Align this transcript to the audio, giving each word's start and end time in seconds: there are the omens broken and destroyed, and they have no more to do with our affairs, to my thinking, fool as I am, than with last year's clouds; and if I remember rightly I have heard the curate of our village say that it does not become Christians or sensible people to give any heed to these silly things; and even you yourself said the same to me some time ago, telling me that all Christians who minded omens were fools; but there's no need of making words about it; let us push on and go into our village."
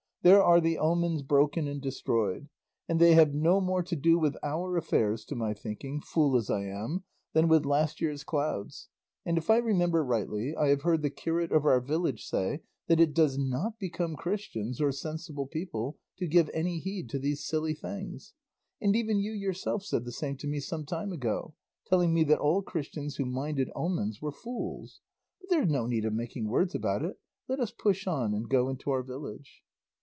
there 0.23 0.43
are 0.43 0.61
the 0.61 0.77
omens 0.77 1.23
broken 1.23 1.67
and 1.67 1.81
destroyed, 1.81 2.47
and 2.87 2.99
they 3.01 3.15
have 3.15 3.33
no 3.33 3.59
more 3.59 3.81
to 3.81 3.95
do 3.95 4.19
with 4.19 4.37
our 4.43 4.77
affairs, 4.77 5.25
to 5.25 5.33
my 5.33 5.51
thinking, 5.51 5.99
fool 5.99 6.37
as 6.37 6.47
I 6.47 6.63
am, 6.65 7.03
than 7.33 7.47
with 7.47 7.65
last 7.65 7.99
year's 7.99 8.23
clouds; 8.23 8.87
and 9.25 9.35
if 9.35 9.49
I 9.49 9.57
remember 9.57 10.05
rightly 10.05 10.55
I 10.55 10.67
have 10.67 10.83
heard 10.83 11.01
the 11.01 11.09
curate 11.09 11.51
of 11.51 11.65
our 11.65 11.81
village 11.81 12.23
say 12.27 12.61
that 12.85 12.99
it 12.99 13.15
does 13.15 13.39
not 13.39 13.79
become 13.79 14.15
Christians 14.15 14.79
or 14.79 14.91
sensible 14.91 15.47
people 15.47 15.97
to 16.19 16.27
give 16.27 16.51
any 16.53 16.77
heed 16.77 17.09
to 17.09 17.17
these 17.17 17.43
silly 17.43 17.73
things; 17.73 18.35
and 18.79 18.95
even 18.95 19.17
you 19.17 19.31
yourself 19.31 19.83
said 19.83 20.05
the 20.05 20.11
same 20.11 20.37
to 20.37 20.47
me 20.47 20.59
some 20.59 20.85
time 20.85 21.11
ago, 21.11 21.55
telling 21.87 22.13
me 22.13 22.23
that 22.25 22.37
all 22.37 22.61
Christians 22.61 23.15
who 23.15 23.25
minded 23.25 23.71
omens 23.75 24.21
were 24.21 24.31
fools; 24.31 24.99
but 25.39 25.49
there's 25.49 25.67
no 25.67 25.87
need 25.87 26.05
of 26.05 26.13
making 26.13 26.47
words 26.47 26.75
about 26.75 27.01
it; 27.03 27.17
let 27.47 27.59
us 27.59 27.71
push 27.71 28.05
on 28.05 28.35
and 28.35 28.47
go 28.47 28.69
into 28.69 28.91
our 28.91 29.01
village." 29.01 29.63